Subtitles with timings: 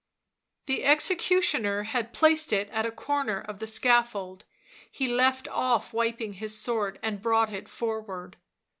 [0.65, 4.45] The executioner had placed it at a corner of the scaffold;
[4.89, 8.37] he left off wiping his sword and brought it forward.